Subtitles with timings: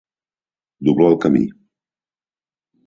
[0.89, 1.45] Doblar el camí.